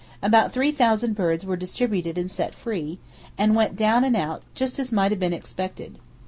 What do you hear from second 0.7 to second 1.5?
thousand birds